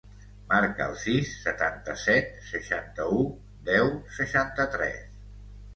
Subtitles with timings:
[0.51, 3.21] Marca el sis, setanta-set, seixanta-u,
[3.71, 5.03] deu, seixanta-tres.